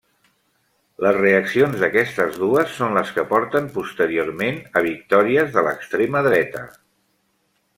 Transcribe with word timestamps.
Les 1.05 1.17
reaccions 1.17 1.75
d'aquestes 1.83 2.39
dues 2.43 2.73
són 2.77 2.97
les 2.99 3.11
que 3.17 3.25
porten 3.33 3.67
posteriorment 3.75 4.59
a 4.81 4.83
victòries 4.89 5.55
de 5.59 5.65
l'extrema 5.69 6.25
dreta. 6.31 6.65